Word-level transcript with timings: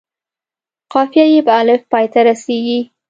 قافیه 0.93 1.25
یې 1.33 1.39
په 1.47 1.53
الف 1.59 1.81
پای 1.91 2.05
ته 2.13 2.19
رسيږي. 2.27 2.79